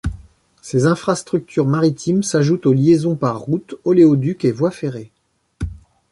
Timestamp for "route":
3.39-3.75